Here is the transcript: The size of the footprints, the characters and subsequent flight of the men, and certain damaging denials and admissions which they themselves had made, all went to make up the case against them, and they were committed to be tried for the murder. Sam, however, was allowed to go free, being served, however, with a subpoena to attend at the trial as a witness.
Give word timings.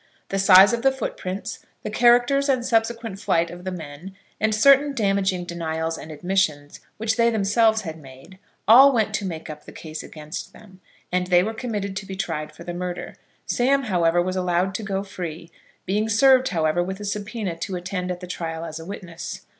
The 0.29 0.39
size 0.39 0.73
of 0.73 0.81
the 0.81 0.91
footprints, 0.91 1.63
the 1.83 1.91
characters 1.91 2.49
and 2.49 2.65
subsequent 2.65 3.19
flight 3.19 3.51
of 3.51 3.65
the 3.65 3.71
men, 3.71 4.15
and 4.39 4.55
certain 4.55 4.95
damaging 4.95 5.45
denials 5.45 5.95
and 5.95 6.11
admissions 6.11 6.79
which 6.97 7.17
they 7.17 7.29
themselves 7.29 7.81
had 7.81 7.99
made, 7.99 8.39
all 8.67 8.91
went 8.93 9.13
to 9.13 9.25
make 9.27 9.47
up 9.47 9.65
the 9.65 9.71
case 9.71 10.01
against 10.01 10.53
them, 10.53 10.81
and 11.11 11.27
they 11.27 11.43
were 11.43 11.53
committed 11.53 11.95
to 11.97 12.07
be 12.07 12.15
tried 12.15 12.51
for 12.51 12.63
the 12.63 12.73
murder. 12.73 13.13
Sam, 13.45 13.83
however, 13.83 14.23
was 14.23 14.35
allowed 14.35 14.73
to 14.73 14.81
go 14.83 15.03
free, 15.03 15.51
being 15.85 16.09
served, 16.09 16.47
however, 16.47 16.81
with 16.81 16.99
a 16.99 17.05
subpoena 17.05 17.55
to 17.57 17.75
attend 17.75 18.09
at 18.09 18.21
the 18.21 18.25
trial 18.25 18.65
as 18.65 18.79
a 18.79 18.85
witness. 18.87 19.41